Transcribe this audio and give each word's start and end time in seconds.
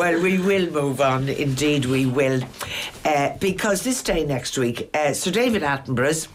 Well, 0.00 0.22
we 0.22 0.38
will 0.38 0.70
move 0.70 1.02
on. 1.02 1.28
Indeed, 1.28 1.84
we 1.84 2.06
will. 2.06 2.40
Uh, 3.04 3.36
because 3.38 3.82
this 3.82 4.02
day 4.02 4.24
next 4.24 4.56
week, 4.56 4.88
uh, 4.94 5.12
Sir 5.12 5.30
David 5.30 5.62
Attenborough's 5.62 6.26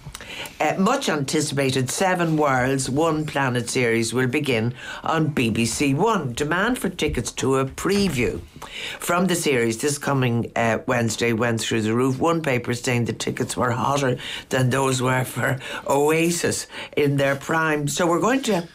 uh, 0.61 0.75
much 0.77 1.09
anticipated 1.09 1.89
Seven 1.89 2.37
Worlds, 2.37 2.91
One 2.91 3.25
Planet 3.25 3.67
series 3.67 4.13
will 4.13 4.27
begin 4.27 4.75
on 5.03 5.33
BBC 5.33 5.95
One. 5.95 6.33
Demand 6.33 6.77
for 6.77 6.89
tickets 6.89 7.31
to 7.33 7.55
a 7.55 7.65
preview 7.65 8.39
from 8.99 9.25
the 9.25 9.35
series 9.35 9.79
this 9.79 9.97
coming 9.97 10.51
uh, 10.55 10.77
Wednesday 10.85 11.33
went 11.33 11.59
through 11.59 11.81
the 11.81 11.95
roof. 11.95 12.19
One 12.19 12.43
paper 12.43 12.75
saying 12.75 13.05
the 13.05 13.13
tickets 13.13 13.57
were 13.57 13.71
hotter 13.71 14.17
than 14.49 14.69
those 14.69 15.01
were 15.01 15.25
for 15.25 15.59
Oasis 15.87 16.67
in 16.95 17.17
their 17.17 17.35
prime. 17.35 17.87
So 17.87 18.05
we're 18.05 18.21
going 18.21 18.43
to 18.43 18.67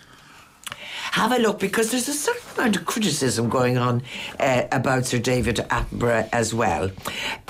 have 1.11 1.33
a 1.33 1.39
look 1.39 1.59
because 1.59 1.91
there's 1.91 2.09
a 2.09 2.13
certain 2.13 2.41
amount 2.57 2.77
of 2.77 2.87
criticism 2.87 3.49
going 3.49 3.77
on 3.77 4.03
uh, 4.39 4.63
about 4.71 5.07
Sir 5.07 5.19
David 5.19 5.57
Attenborough 5.57 6.29
as 6.33 6.55
well. 6.55 6.91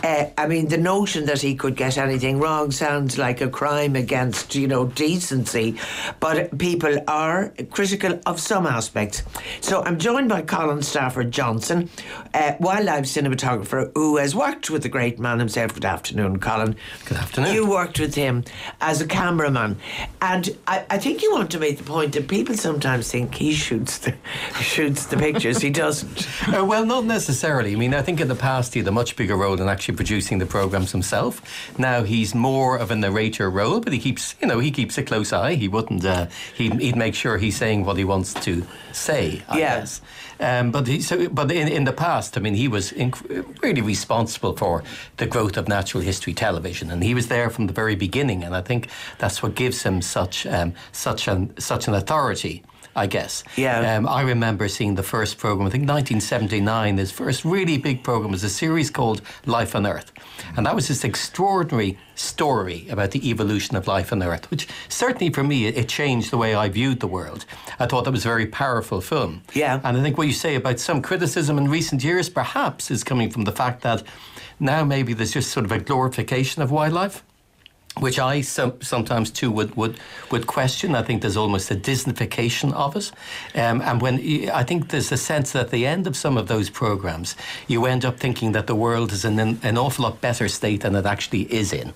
Uh, 0.03 0.27
I 0.39 0.47
mean, 0.47 0.69
the 0.69 0.79
notion 0.79 1.27
that 1.27 1.43
he 1.43 1.55
could 1.55 1.77
get 1.77 1.99
anything 1.99 2.39
wrong 2.39 2.71
sounds 2.71 3.19
like 3.19 3.43
a 3.43 3.51
crime 3.51 3.97
against, 3.97 4.55
you 4.55 4.67
know, 4.67 4.87
decency, 4.87 5.77
but 6.21 6.57
people 6.59 6.99
are 7.07 7.53
critical 7.71 8.19
of 8.25 8.41
some 8.41 8.67
aspects. 8.67 9.23
So 9.61 9.83
I'm 9.83 9.99
joined 9.99 10.31
by 10.31 10.43
Colin 10.43 10.83
Stafford 10.83 11.31
Johnson, 11.31 11.91
uh, 12.33 12.55
wildlife 12.61 13.05
cinematographer 13.05 13.93
who 13.95 14.17
has 14.17 14.35
worked 14.35 14.71
with 14.71 14.83
the 14.83 14.89
great 14.89 15.19
man 15.19 15.39
himself. 15.39 15.75
Good 15.75 15.85
afternoon, 15.85 16.41
Colin. 16.41 16.77
Good 17.05 17.19
afternoon. 17.19 17.55
You 17.55 17.69
worked 17.69 18.01
with 18.01 18.15
him 18.15 18.45
as 18.81 19.03
a 19.03 19.07
cameraman, 19.07 19.77
and 20.23 20.57
I, 20.67 20.87
I 20.89 20.99
think 20.99 21.23
you 21.23 21.31
want 21.33 21.51
to 21.51 21.59
make 21.59 21.77
the 21.77 21.85
point 21.85 22.15
that 22.15 22.27
people 22.27 22.55
sometimes 22.55 23.11
think 23.11 23.35
he 23.35 23.50
shoots 23.53 23.99
the 23.99 24.15
shoots 24.61 25.07
the 25.07 25.17
pictures. 25.17 25.59
He 25.59 25.71
doesn't. 25.71 26.29
Uh, 26.51 26.65
well, 26.65 26.85
not 26.85 27.05
necessarily. 27.05 27.73
I 27.73 27.77
mean, 27.77 27.95
I 27.95 28.03
think 28.03 28.21
in 28.21 28.27
the 28.27 28.35
past 28.35 28.75
he 28.75 28.81
had 28.81 28.89
a 28.89 28.93
much 28.93 29.15
bigger 29.15 29.37
role 29.37 29.61
in 29.61 29.69
actually 29.69 29.95
producing 29.95 30.39
the 30.39 30.47
programs 30.47 30.91
himself. 30.91 31.43
Now 31.79 32.03
he's 32.03 32.35
more 32.35 32.77
of 32.77 32.91
a 32.91 32.97
narrator 32.97 33.49
role, 33.49 33.79
but 33.79 33.93
he 33.93 34.01
keeps, 34.01 34.35
you 34.41 34.49
know, 34.49 34.59
he 34.59 34.73
keeps 34.73 34.99
a 34.99 35.05
close 35.05 35.33
eye. 35.33 35.55
He 35.55 35.69
wouldn't. 35.69 36.05
Uh, 36.05 36.27
he'd, 36.57 36.81
he'd 36.81 36.97
make 36.97 37.15
sure 37.15 37.39
he's 37.39 37.57
saying 37.57 37.85
what 37.85 37.99
he 37.99 38.05
wants 38.05 38.35
to 38.35 38.67
say. 38.93 39.43
I 39.49 39.59
guess. 39.59 40.01
Um, 40.41 40.71
but 40.71 40.87
he, 40.87 41.03
so, 41.03 41.29
but 41.29 41.53
in, 41.53 41.69
in 41.69 41.85
the 41.85 41.93
past, 41.93 42.37
I 42.37 42.41
mean, 42.41 42.55
he 42.55 42.67
was 42.67 42.93
inc- 42.93 43.63
really 43.63 43.83
responsible 43.83 44.57
for 44.57 44.83
the 45.19 45.27
growth 45.27 45.59
of 45.59 45.69
natural 45.69 46.03
history 46.03 46.33
television, 46.33 46.91
and 46.91 47.03
he 47.03 47.15
was 47.15 47.29
there 47.29 47.51
from 47.51 47.67
the 47.67 47.75
very 47.75 47.95
beginning. 47.95 48.43
And 48.43 48.57
I 48.57 48.63
think 48.63 48.89
that's 49.19 49.43
what 49.43 49.55
gives 49.55 49.83
him 49.83 50.01
such 50.01 50.47
um, 50.47 50.73
such 50.93 51.29
an 51.29 51.55
such 51.59 51.87
an 51.89 51.95
authority. 51.95 52.63
I 52.97 53.07
guess. 53.07 53.45
Yeah. 53.57 53.97
Um, 53.97 54.09
I 54.09 54.23
remember 54.23 54.69
seeing 54.69 54.95
the 54.95 55.03
first 55.03 55.39
program. 55.39 55.67
I 55.67 55.71
think 55.71 55.89
1979. 55.89 56.99
His 56.99 57.13
first 57.13 57.45
really 57.45 57.79
big 57.79 58.03
program 58.03 58.33
was 58.33 58.45
a 58.45 58.49
series 58.49 58.91
called 58.91 59.23
Life 59.47 59.75
on 59.75 59.87
Earth, 59.87 60.13
and 60.57 60.67
that 60.67 60.75
was 60.75 60.89
this 60.89 61.05
extraordinary 61.05 61.99
story 62.15 62.87
about 62.91 63.13
the 63.13 63.31
evolution 63.31 63.77
of 63.77 63.87
life 63.87 64.13
on 64.13 64.23
Earth, 64.23 64.51
which 64.51 64.69
certainly 64.89 65.33
for 65.33 65.43
me 65.43 65.67
it, 65.67 65.77
it 65.77 65.89
changed 65.89 66.31
the 66.31 66.37
way 66.37 66.55
I 66.55 66.69
viewed 66.69 67.01
the 67.01 67.07
world. 67.07 67.47
I 67.79 67.87
thought 67.87 68.05
that 68.05 68.11
was 68.11 68.25
a 68.25 68.29
very 68.29 68.47
powerful 68.47 69.01
film. 69.01 69.43
Yeah. 69.55 69.81
And 69.83 69.97
I 69.97 70.03
think 70.03 70.19
what 70.19 70.27
you 70.27 70.33
say 70.33 70.55
about 70.55 70.79
some 70.79 71.01
criticism 71.01 71.59
in 71.59 71.69
recent 71.69 72.05
years, 72.05 72.29
perhaps, 72.29 72.91
is 72.91 73.05
coming 73.05 73.31
from 73.31 73.45
the 73.45 73.53
fact 73.53 73.83
that 73.83 74.03
now 74.59 74.85
maybe 74.85 75.15
there's 75.15 75.33
just 75.33 75.51
sort 75.51 75.65
of 75.65 75.73
a 75.73 75.79
glorification 75.79 76.63
of 76.63 76.71
wildlife 76.71 77.23
which 78.01 78.19
I 78.19 78.41
some, 78.41 78.81
sometimes 78.81 79.31
too 79.31 79.51
would, 79.51 79.77
would 79.77 79.99
would 80.31 80.47
question. 80.47 80.95
I 80.95 81.03
think 81.03 81.23
there's 81.23 81.37
almost 81.37 81.71
a 81.71 81.75
Disneyfication 81.75 82.73
of 82.73 82.97
it, 82.97 83.13
um, 83.55 83.81
and 83.83 84.03
when 84.03 84.17
I 84.51 84.65
think 84.65 84.89
there's 84.89 85.13
a 85.13 85.17
sense 85.17 85.53
that 85.53 85.67
at 85.67 85.71
the 85.71 85.87
end 85.87 86.07
of 86.07 86.17
some 86.17 86.37
of 86.37 86.47
those 86.49 86.71
programs, 86.71 87.37
you 87.69 87.87
end 87.87 88.05
up 88.05 88.19
thinking 88.19 88.53
that 88.53 88.67
the 88.67 88.75
world 88.75 89.13
is 89.13 89.25
in 89.25 89.39
an, 89.39 89.61
an 89.63 89.79
awful 89.79 90.05
lot 90.05 90.21
better 90.21 90.49
state 90.49 90.81
than 90.81 90.95
it 90.95 91.07
actually 91.07 91.43
is 91.53 91.73
in. 91.73 91.93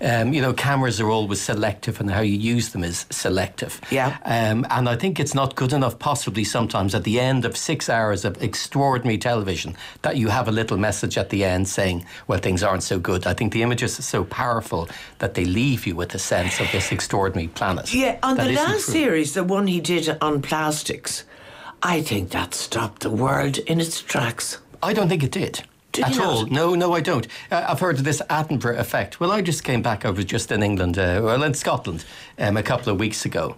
Um, 0.00 0.32
you 0.34 0.42
know, 0.42 0.52
cameras 0.52 1.00
are 1.00 1.10
always 1.10 1.40
selective, 1.40 2.00
and 2.00 2.10
how 2.10 2.20
you 2.20 2.36
use 2.36 2.70
them 2.70 2.84
is 2.84 3.06
selective. 3.10 3.80
Yeah. 3.90 4.18
Um, 4.24 4.66
and 4.70 4.88
I 4.88 4.96
think 4.96 5.20
it's 5.20 5.34
not 5.34 5.54
good 5.54 5.72
enough, 5.72 5.98
possibly 5.98 6.44
sometimes 6.44 6.94
at 6.94 7.04
the 7.04 7.20
end 7.20 7.44
of 7.44 7.56
six 7.56 7.88
hours 7.88 8.24
of 8.24 8.42
extraordinary 8.42 9.18
television, 9.18 9.76
that 10.02 10.16
you 10.16 10.28
have 10.28 10.48
a 10.48 10.52
little 10.52 10.76
message 10.76 11.16
at 11.16 11.30
the 11.30 11.44
end 11.44 11.68
saying, 11.68 12.04
well, 12.26 12.38
things 12.38 12.62
aren't 12.62 12.82
so 12.82 12.98
good. 12.98 13.26
I 13.26 13.34
think 13.34 13.52
the 13.52 13.62
images 13.62 13.98
are 13.98 14.02
so 14.02 14.24
powerful 14.24 14.88
that 15.18 15.34
they 15.34 15.43
leave 15.44 15.86
you 15.86 15.94
with 15.96 16.14
a 16.14 16.18
sense 16.18 16.60
of 16.60 16.70
this 16.72 16.92
extraordinary 16.92 17.48
planet. 17.48 17.92
Yeah, 17.92 18.18
on 18.22 18.36
that 18.36 18.46
the 18.46 18.52
last 18.52 18.84
true. 18.84 18.94
series, 18.94 19.34
the 19.34 19.44
one 19.44 19.66
he 19.66 19.80
did 19.80 20.16
on 20.20 20.42
plastics, 20.42 21.24
I 21.82 22.02
think 22.02 22.30
that 22.30 22.54
stopped 22.54 23.02
the 23.02 23.10
world 23.10 23.58
in 23.58 23.80
its 23.80 24.00
tracks. 24.00 24.58
I 24.82 24.92
don't 24.92 25.08
think 25.08 25.22
it 25.22 25.32
did. 25.32 25.62
Did 25.92 26.04
at 26.04 26.16
not? 26.16 26.26
all. 26.26 26.46
No, 26.46 26.74
no, 26.74 26.92
I 26.92 27.00
don't. 27.00 27.26
Uh, 27.50 27.66
I've 27.68 27.78
heard 27.78 27.98
of 27.98 28.04
this 28.04 28.20
Attenborough 28.28 28.78
effect. 28.78 29.20
Well, 29.20 29.30
I 29.30 29.42
just 29.42 29.62
came 29.62 29.80
back. 29.80 30.04
I 30.04 30.10
was 30.10 30.24
just 30.24 30.50
in 30.50 30.62
England, 30.62 30.98
uh, 30.98 31.20
well, 31.22 31.42
in 31.42 31.54
Scotland, 31.54 32.04
um, 32.38 32.56
a 32.56 32.62
couple 32.62 32.92
of 32.92 32.98
weeks 32.98 33.24
ago. 33.24 33.56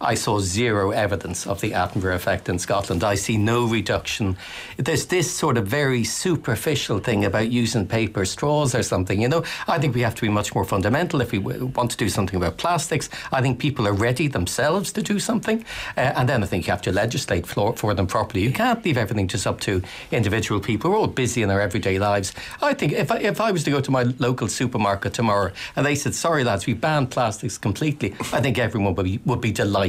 I 0.00 0.14
saw 0.14 0.38
zero 0.38 0.92
evidence 0.92 1.46
of 1.46 1.60
the 1.60 1.72
Attenborough 1.72 2.14
effect 2.14 2.48
in 2.48 2.58
Scotland. 2.58 3.02
I 3.02 3.16
see 3.16 3.36
no 3.36 3.66
reduction. 3.66 4.36
There's 4.76 5.06
this 5.06 5.30
sort 5.30 5.56
of 5.56 5.66
very 5.66 6.04
superficial 6.04 7.00
thing 7.00 7.24
about 7.24 7.50
using 7.50 7.86
paper 7.86 8.24
straws 8.24 8.74
or 8.76 8.84
something. 8.84 9.20
You 9.20 9.28
know, 9.28 9.44
I 9.66 9.78
think 9.78 9.96
we 9.96 10.02
have 10.02 10.14
to 10.16 10.22
be 10.22 10.28
much 10.28 10.54
more 10.54 10.64
fundamental 10.64 11.20
if 11.20 11.32
we 11.32 11.38
want 11.38 11.90
to 11.90 11.96
do 11.96 12.08
something 12.08 12.36
about 12.36 12.58
plastics. 12.58 13.08
I 13.32 13.42
think 13.42 13.58
people 13.58 13.88
are 13.88 13.92
ready 13.92 14.28
themselves 14.28 14.92
to 14.92 15.02
do 15.02 15.18
something, 15.18 15.64
uh, 15.96 16.12
and 16.16 16.28
then 16.28 16.44
I 16.44 16.46
think 16.46 16.66
you 16.66 16.70
have 16.70 16.82
to 16.82 16.92
legislate 16.92 17.46
for, 17.46 17.74
for 17.76 17.92
them 17.92 18.06
properly. 18.06 18.42
You 18.42 18.52
can't 18.52 18.84
leave 18.84 18.98
everything 18.98 19.26
just 19.26 19.48
up 19.48 19.58
to 19.60 19.82
individual 20.12 20.60
people. 20.60 20.92
We're 20.92 20.98
all 20.98 21.08
busy 21.08 21.42
in 21.42 21.50
our 21.50 21.60
everyday 21.60 21.98
lives. 21.98 22.32
I 22.62 22.72
think 22.74 22.92
if 22.92 23.10
I, 23.10 23.18
if 23.18 23.40
I 23.40 23.50
was 23.50 23.64
to 23.64 23.70
go 23.70 23.80
to 23.80 23.90
my 23.90 24.04
local 24.18 24.46
supermarket 24.46 25.14
tomorrow 25.14 25.50
and 25.74 25.84
they 25.84 25.96
said, 25.96 26.14
"Sorry, 26.14 26.44
lads, 26.44 26.66
we 26.66 26.74
banned 26.74 27.10
plastics 27.10 27.58
completely," 27.58 28.14
I 28.32 28.40
think 28.40 28.58
everyone 28.58 28.94
would 28.94 29.04
be 29.04 29.20
would 29.24 29.40
be 29.40 29.50
delighted. 29.50 29.87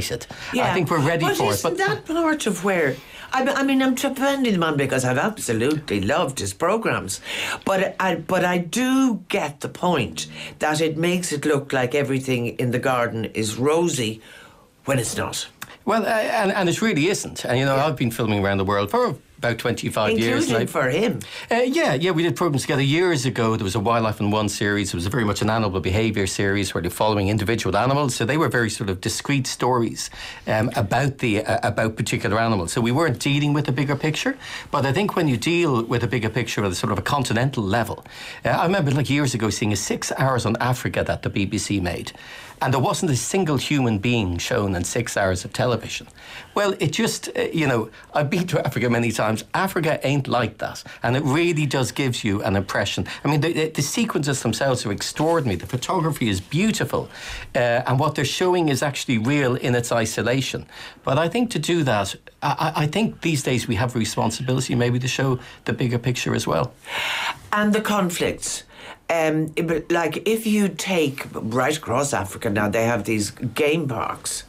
I 0.70 0.74
think 0.74 0.90
we're 0.90 1.00
ready 1.00 1.24
but 1.24 1.36
for 1.36 1.52
it. 1.52 1.54
isn't 1.54 1.76
that 1.78 2.06
part 2.06 2.46
of 2.46 2.64
where? 2.64 2.96
I 3.32 3.62
mean, 3.62 3.80
I'm 3.80 3.94
defending 3.94 4.54
the 4.54 4.58
man 4.58 4.76
because 4.76 5.04
I've 5.04 5.18
absolutely 5.18 6.00
loved 6.00 6.40
his 6.40 6.52
programs, 6.52 7.20
but 7.64 7.94
I 8.00 8.16
but 8.16 8.44
I 8.44 8.58
do 8.58 9.24
get 9.28 9.60
the 9.60 9.68
point 9.68 10.26
that 10.58 10.80
it 10.80 10.96
makes 10.96 11.30
it 11.32 11.44
look 11.44 11.72
like 11.72 11.94
everything 11.94 12.58
in 12.58 12.72
the 12.72 12.80
garden 12.80 13.26
is 13.26 13.56
rosy 13.56 14.20
when 14.84 14.98
it's 14.98 15.16
not. 15.16 15.48
Well, 15.84 16.04
uh, 16.04 16.08
and, 16.08 16.52
and 16.52 16.68
it 16.68 16.82
really 16.82 17.06
isn't. 17.06 17.44
And 17.44 17.58
you 17.58 17.64
know, 17.64 17.76
I've 17.76 17.96
been 17.96 18.10
filming 18.10 18.44
around 18.44 18.58
the 18.58 18.64
world 18.64 18.90
for 18.90 19.16
about 19.40 19.58
25 19.58 20.18
years. 20.18 20.44
Including 20.44 20.54
and 20.54 20.62
I- 20.62 20.66
for 20.66 20.88
him. 20.90 21.18
Uh, 21.50 21.62
yeah, 21.64 21.94
yeah, 21.94 22.10
we 22.10 22.22
did 22.22 22.36
programs 22.36 22.62
together 22.62 22.82
years 22.82 23.24
ago. 23.24 23.56
There 23.56 23.64
was 23.64 23.74
a 23.74 23.80
Wildlife 23.80 24.20
on 24.20 24.30
One 24.30 24.48
series. 24.50 24.88
It 24.92 24.94
was 24.94 25.06
very 25.06 25.24
much 25.24 25.40
an 25.40 25.48
animal 25.48 25.80
behaviour 25.80 26.26
series 26.26 26.74
where 26.74 26.82
they're 26.82 26.90
following 26.90 27.28
individual 27.28 27.74
animals. 27.76 28.14
So 28.14 28.26
they 28.26 28.36
were 28.36 28.48
very 28.50 28.68
sort 28.68 28.90
of 28.90 29.00
discrete 29.00 29.46
stories 29.46 30.10
um, 30.46 30.70
about 30.76 31.18
the 31.18 31.42
uh, 31.44 31.58
about 31.62 31.96
particular 31.96 32.38
animals. 32.38 32.72
So 32.72 32.80
we 32.82 32.92
weren't 32.92 33.18
dealing 33.18 33.54
with 33.54 33.66
a 33.68 33.72
bigger 33.72 33.96
picture. 33.96 34.36
But 34.70 34.84
I 34.84 34.92
think 34.92 35.16
when 35.16 35.26
you 35.26 35.38
deal 35.38 35.82
with 35.84 36.02
a 36.04 36.08
bigger 36.08 36.28
picture 36.28 36.62
at 36.64 36.70
a 36.70 36.74
sort 36.74 36.92
of 36.92 36.98
a 36.98 37.02
continental 37.02 37.62
level, 37.64 38.04
uh, 38.44 38.50
I 38.50 38.64
remember 38.66 38.90
like 38.90 39.08
years 39.08 39.32
ago 39.34 39.48
seeing 39.50 39.72
a 39.72 39.76
six 39.76 40.12
hours 40.18 40.44
on 40.44 40.56
Africa 40.60 41.02
that 41.04 41.22
the 41.22 41.30
BBC 41.30 41.80
made. 41.80 42.12
And 42.62 42.74
there 42.74 42.80
wasn't 42.90 43.10
a 43.10 43.16
single 43.16 43.56
human 43.56 43.98
being 44.00 44.36
shown 44.36 44.74
in 44.76 44.84
six 44.84 45.16
hours 45.16 45.46
of 45.46 45.52
television. 45.54 46.06
Well, 46.54 46.74
it 46.78 46.92
just, 46.92 47.30
uh, 47.34 47.44
you 47.60 47.66
know, 47.66 47.88
I've 48.12 48.28
been 48.28 48.46
to 48.48 48.56
Africa 48.66 48.90
many 48.90 49.12
times. 49.12 49.29
Africa 49.54 50.00
ain't 50.06 50.28
like 50.28 50.58
that. 50.58 50.82
And 51.02 51.16
it 51.16 51.22
really 51.24 51.66
does 51.66 51.92
gives 51.92 52.24
you 52.24 52.42
an 52.42 52.56
impression. 52.56 53.06
I 53.24 53.28
mean, 53.28 53.40
the, 53.40 53.52
the, 53.52 53.68
the 53.68 53.82
sequences 53.82 54.42
themselves 54.42 54.86
are 54.86 54.92
extraordinary. 54.92 55.56
The 55.56 55.66
photography 55.66 56.28
is 56.28 56.40
beautiful. 56.40 57.08
Uh, 57.54 57.82
and 57.86 57.98
what 57.98 58.14
they're 58.14 58.24
showing 58.24 58.68
is 58.68 58.82
actually 58.82 59.18
real 59.18 59.56
in 59.56 59.74
its 59.74 59.92
isolation. 59.92 60.66
But 61.04 61.18
I 61.18 61.28
think 61.28 61.50
to 61.50 61.58
do 61.58 61.82
that, 61.84 62.14
I, 62.42 62.72
I 62.76 62.86
think 62.86 63.20
these 63.20 63.42
days 63.42 63.68
we 63.68 63.74
have 63.76 63.94
a 63.96 63.98
responsibility 63.98 64.74
maybe 64.74 64.98
to 64.98 65.08
show 65.08 65.38
the 65.64 65.72
bigger 65.72 65.98
picture 65.98 66.34
as 66.34 66.46
well. 66.46 66.72
and 67.52 67.72
the 67.72 67.80
conflicts. 67.80 68.64
Um, 69.08 69.52
like 69.90 70.28
if 70.28 70.46
you 70.46 70.68
take 70.68 71.26
right 71.32 71.76
across 71.76 72.12
Africa 72.12 72.48
now, 72.48 72.68
they 72.68 72.84
have 72.84 73.04
these 73.04 73.30
game 73.30 73.88
parks, 73.88 74.44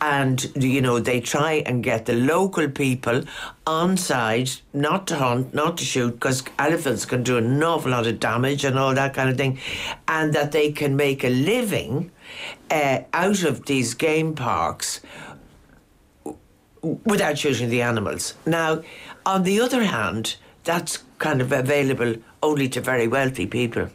and 0.00 0.52
you 0.56 0.80
know 0.80 1.00
they 1.00 1.20
try 1.20 1.54
and 1.66 1.82
get 1.82 2.06
the 2.06 2.14
local 2.14 2.68
people 2.68 3.22
on 3.66 3.96
side, 3.96 4.50
not 4.72 5.06
to 5.06 5.16
hunt, 5.16 5.54
not 5.54 5.78
to 5.78 5.84
shoot, 5.84 6.12
because 6.12 6.42
elephants 6.58 7.04
can 7.04 7.22
do 7.22 7.38
an 7.38 7.62
awful 7.62 7.90
lot 7.90 8.06
of 8.06 8.20
damage 8.20 8.64
and 8.64 8.78
all 8.78 8.94
that 8.94 9.14
kind 9.14 9.30
of 9.30 9.36
thing, 9.36 9.58
and 10.08 10.32
that 10.32 10.52
they 10.52 10.72
can 10.72 10.96
make 10.96 11.24
a 11.24 11.30
living 11.30 12.10
uh, 12.70 13.00
out 13.12 13.42
of 13.42 13.66
these 13.66 13.94
game 13.94 14.34
parks 14.34 15.00
without 17.04 17.38
shooting 17.38 17.68
the 17.68 17.82
animals. 17.82 18.34
Now, 18.44 18.82
on 19.24 19.42
the 19.42 19.60
other 19.60 19.84
hand, 19.84 20.36
that's 20.64 21.02
kind 21.18 21.40
of 21.40 21.52
available 21.52 22.16
only 22.42 22.68
to 22.68 22.80
very 22.80 23.08
wealthy 23.08 23.46
people. 23.46 23.88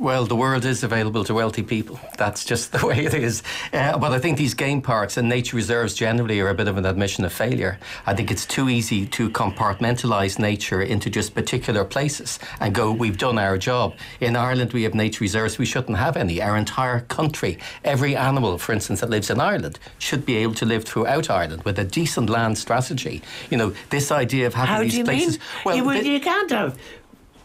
Well, 0.00 0.26
the 0.26 0.36
world 0.36 0.64
is 0.64 0.84
available 0.84 1.24
to 1.24 1.34
wealthy 1.34 1.64
people. 1.64 1.98
That's 2.16 2.44
just 2.44 2.70
the 2.70 2.86
way 2.86 3.04
it 3.04 3.14
is. 3.14 3.42
Uh, 3.72 3.98
but 3.98 4.12
I 4.12 4.20
think 4.20 4.38
these 4.38 4.54
game 4.54 4.80
parks 4.80 5.16
and 5.16 5.28
nature 5.28 5.56
reserves 5.56 5.92
generally 5.92 6.38
are 6.38 6.50
a 6.50 6.54
bit 6.54 6.68
of 6.68 6.76
an 6.76 6.86
admission 6.86 7.24
of 7.24 7.32
failure. 7.32 7.80
I 8.06 8.14
think 8.14 8.30
it's 8.30 8.46
too 8.46 8.68
easy 8.68 9.06
to 9.06 9.28
compartmentalise 9.28 10.38
nature 10.38 10.82
into 10.82 11.10
just 11.10 11.34
particular 11.34 11.84
places 11.84 12.38
and 12.60 12.72
go, 12.72 12.92
we've 12.92 13.18
done 13.18 13.38
our 13.38 13.58
job. 13.58 13.96
In 14.20 14.36
Ireland, 14.36 14.72
we 14.72 14.84
have 14.84 14.94
nature 14.94 15.24
reserves. 15.24 15.58
We 15.58 15.66
shouldn't 15.66 15.98
have 15.98 16.16
any. 16.16 16.40
Our 16.40 16.56
entire 16.56 17.00
country, 17.00 17.58
every 17.82 18.14
animal, 18.14 18.56
for 18.58 18.72
instance, 18.72 19.00
that 19.00 19.10
lives 19.10 19.30
in 19.30 19.40
Ireland, 19.40 19.80
should 19.98 20.24
be 20.24 20.36
able 20.36 20.54
to 20.54 20.64
live 20.64 20.84
throughout 20.84 21.28
Ireland 21.28 21.64
with 21.64 21.76
a 21.76 21.84
decent 21.84 22.30
land 22.30 22.56
strategy. 22.56 23.20
You 23.50 23.56
know, 23.56 23.74
this 23.90 24.12
idea 24.12 24.46
of 24.46 24.54
having 24.54 24.74
How 24.74 24.82
these 24.82 24.92
do 24.92 24.98
you 24.98 25.04
places. 25.04 25.38
mean? 25.38 25.46
Well, 25.64 25.76
you, 25.76 26.12
you 26.12 26.20
can't 26.20 26.50
have. 26.52 26.78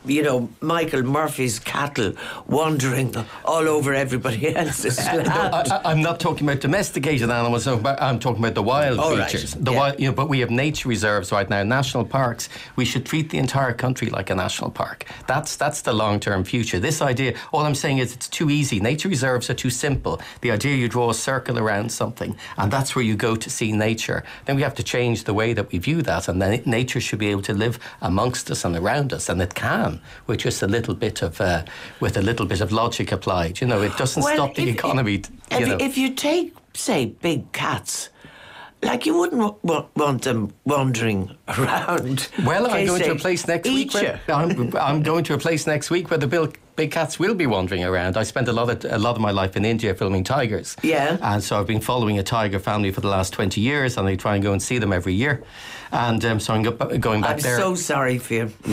You 0.06 0.22
know, 0.22 0.50
Michael 0.60 1.04
Murphy's 1.04 1.60
cattle 1.60 2.14
wandering 2.48 3.16
all 3.46 3.68
over 3.70 3.94
everybody 3.94 4.54
else's 4.56 4.98
land. 4.98 5.30
I, 5.30 5.82
I'm 5.86 6.02
not 6.02 6.20
talking 6.20 6.48
about 6.48 6.62
domesticated 6.62 7.30
animals. 7.30 7.68
I'm 7.68 8.20
talking 8.20 8.44
about 8.44 8.56
the 8.56 8.64
wild 8.64 9.00
Oh, 9.02 9.18
right. 9.18 9.32
The 9.32 9.72
Yeah. 9.72 9.78
wild, 9.80 10.00
you 10.00 10.08
know, 10.10 10.14
but 10.14 10.28
we 10.30 10.42
have 10.42 10.50
nature 10.52 10.90
reserves 10.90 11.32
right 11.32 11.50
now, 11.50 11.64
national 11.64 12.06
parks. 12.06 12.50
We 12.76 12.86
should 12.86 13.06
treat 13.06 13.30
the 13.30 13.38
entire 13.38 13.74
country 13.74 14.10
like 14.10 14.30
a 14.30 14.36
national 14.36 14.72
park. 14.72 15.06
That's 15.28 15.56
that's 15.56 15.82
the 15.82 15.94
long-term 15.94 16.44
future. 16.44 16.80
This 16.80 17.02
idea, 17.02 17.36
all 17.54 17.62
I'm 17.66 17.76
saying 17.76 18.00
is, 18.00 18.14
it's 18.14 18.28
too 18.28 18.50
easy. 18.50 18.80
Nature 18.82 19.10
reserves 19.10 19.50
are 19.50 19.54
too 19.54 19.70
simple. 19.70 20.20
The 20.42 20.52
idea 20.52 20.76
you 20.76 20.90
draw 20.90 21.10
a 21.12 21.14
circle 21.14 21.58
around 21.60 21.92
something, 21.92 22.36
and 22.58 22.72
that's 22.72 22.94
where 22.96 23.06
you 23.06 23.16
go 23.16 23.36
to 23.38 23.50
see 23.50 23.72
nature. 23.72 24.24
Then 24.46 24.58
we 24.58 24.62
have 24.64 24.76
to 24.76 24.84
change 24.84 25.24
the 25.24 25.34
way 25.34 25.54
that 25.54 25.72
we 25.72 25.78
view 25.80 26.02
that, 26.04 26.28
and 26.28 26.42
then 26.42 26.62
nature 26.66 27.00
should 27.00 27.20
be 27.20 27.28
able 27.30 27.42
to 27.44 27.54
live 27.54 27.80
amongst 28.02 28.52
us 28.52 28.66
and 28.66 28.76
around 28.76 29.14
us, 29.14 29.30
and 29.30 29.42
it 29.42 29.54
can 29.56 29.93
with 30.28 30.40
just 30.40 30.62
a 30.64 30.68
little 30.68 30.94
bit 30.96 31.22
of 31.22 31.40
uh, 31.42 31.64
with 32.00 32.18
a 32.18 32.22
little 32.22 32.46
bit 32.46 32.62
of 32.62 32.72
logic 32.72 33.12
applied. 33.12 33.62
You 33.62 33.68
know, 33.68 33.82
it 33.82 33.96
doesn't 33.98 34.24
Well, 34.24 34.36
stop 34.36 34.56
the 34.56 34.64
if- 34.64 34.76
economy. 34.76 35.22
If, 35.52 35.60
you 35.60 35.66
know. 35.68 35.78
if 35.80 35.98
you 35.98 36.14
take, 36.14 36.54
say, 36.74 37.06
big 37.08 37.52
cats, 37.52 38.10
like 38.82 39.06
you 39.06 39.18
wouldn't 39.18 39.42
w- 39.42 39.60
w- 39.66 39.88
want 39.96 40.24
them 40.24 40.54
wandering 40.66 41.36
around. 41.48 42.28
Well, 42.46 42.70
I'm 42.70 42.86
going 42.86 43.02
to 43.04 43.12
a 43.12 43.16
place 43.16 43.48
next 43.48 43.70
week. 43.70 43.94
Where, 43.94 44.20
I'm, 44.28 44.76
I'm 44.76 45.04
going 45.04 45.24
to 45.26 45.34
a 45.36 45.38
place 45.38 45.66
next 45.68 45.90
week 45.90 46.10
where 46.10 46.18
the 46.18 46.28
bill, 46.28 46.52
big 46.76 46.92
cats 46.92 47.20
will 47.20 47.36
be 47.36 47.46
wandering 47.46 47.84
around. 47.84 48.18
I 48.18 48.24
spent 48.24 48.48
a 48.48 48.54
lot 48.54 48.70
of 48.70 48.92
a 48.92 48.98
lot 48.98 49.16
of 49.16 49.22
my 49.22 49.32
life 49.32 49.56
in 49.56 49.66
India 49.66 49.94
filming 49.94 50.24
tigers. 50.24 50.76
Yeah. 50.82 51.18
and 51.22 51.44
so 51.44 51.60
I've 51.60 51.68
been 51.68 51.82
following 51.82 52.20
a 52.20 52.24
tiger 52.24 52.60
family 52.60 52.92
for 52.92 53.02
the 53.02 53.10
last 53.10 53.34
twenty 53.34 53.62
years, 53.62 53.98
and 53.98 54.08
I 54.08 54.16
try 54.16 54.36
and 54.36 54.44
go 54.44 54.52
and 54.52 54.62
see 54.62 54.78
them 54.78 54.94
every 54.94 55.14
year. 55.14 55.44
And 55.94 56.26
um, 56.26 56.40
so 56.40 56.56
I'm 56.56 56.64
go, 56.64 56.72
going 56.72 57.22
back 57.22 57.40
there. 57.40 57.56
I'm 57.56 57.62
so 57.62 57.76
sorry 57.76 58.18
for 58.18 58.34
you. 58.34 58.52